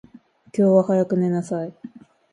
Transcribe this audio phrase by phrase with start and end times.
[0.57, 1.75] 今日は早く寝なさい。